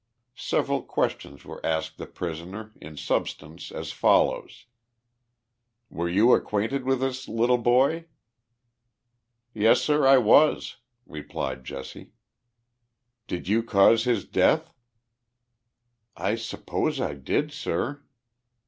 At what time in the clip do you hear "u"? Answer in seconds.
9.53-9.61, 11.99-12.11, 14.69-14.73